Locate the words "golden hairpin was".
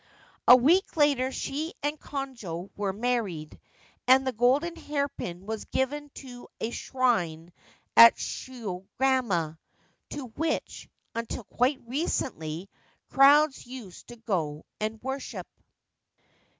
4.31-5.65